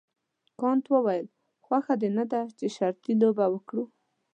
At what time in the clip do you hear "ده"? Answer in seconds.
2.31-2.41